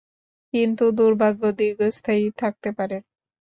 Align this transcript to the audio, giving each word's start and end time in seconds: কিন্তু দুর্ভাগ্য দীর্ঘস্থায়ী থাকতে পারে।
কিন্তু 0.53 0.83
দুর্ভাগ্য 0.91 1.41
দীর্ঘস্থায়ী 1.59 2.25
থাকতে 2.37 2.69
পারে। 2.77 2.97